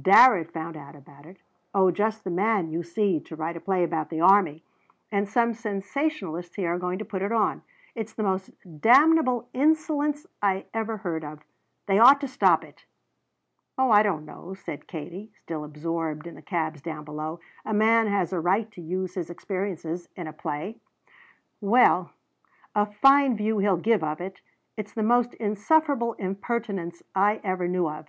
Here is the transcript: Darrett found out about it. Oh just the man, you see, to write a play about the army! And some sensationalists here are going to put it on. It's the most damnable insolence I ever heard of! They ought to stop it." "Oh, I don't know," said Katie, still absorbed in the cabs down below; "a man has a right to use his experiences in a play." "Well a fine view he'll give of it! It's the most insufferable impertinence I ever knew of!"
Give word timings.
Darrett 0.00 0.52
found 0.52 0.76
out 0.76 0.94
about 0.94 1.26
it. 1.26 1.38
Oh 1.74 1.90
just 1.90 2.22
the 2.22 2.30
man, 2.30 2.70
you 2.70 2.84
see, 2.84 3.18
to 3.18 3.34
write 3.34 3.56
a 3.56 3.60
play 3.60 3.82
about 3.82 4.10
the 4.10 4.20
army! 4.20 4.62
And 5.10 5.28
some 5.28 5.54
sensationalists 5.54 6.54
here 6.54 6.72
are 6.72 6.78
going 6.78 7.00
to 7.00 7.04
put 7.04 7.20
it 7.20 7.32
on. 7.32 7.62
It's 7.96 8.12
the 8.12 8.22
most 8.22 8.50
damnable 8.80 9.48
insolence 9.52 10.24
I 10.40 10.66
ever 10.72 10.98
heard 10.98 11.24
of! 11.24 11.40
They 11.88 11.98
ought 11.98 12.20
to 12.20 12.28
stop 12.28 12.62
it." 12.62 12.84
"Oh, 13.76 13.90
I 13.90 14.04
don't 14.04 14.24
know," 14.24 14.54
said 14.54 14.86
Katie, 14.86 15.32
still 15.42 15.64
absorbed 15.64 16.28
in 16.28 16.36
the 16.36 16.42
cabs 16.42 16.80
down 16.80 17.02
below; 17.02 17.40
"a 17.64 17.74
man 17.74 18.06
has 18.06 18.32
a 18.32 18.38
right 18.38 18.70
to 18.70 18.80
use 18.80 19.14
his 19.16 19.28
experiences 19.30 20.08
in 20.14 20.28
a 20.28 20.32
play." 20.32 20.76
"Well 21.60 22.12
a 22.72 22.86
fine 22.86 23.36
view 23.36 23.58
he'll 23.58 23.76
give 23.76 24.04
of 24.04 24.20
it! 24.20 24.42
It's 24.76 24.92
the 24.94 25.02
most 25.02 25.34
insufferable 25.40 26.12
impertinence 26.20 27.02
I 27.16 27.40
ever 27.42 27.66
knew 27.66 27.88
of!" 27.88 28.06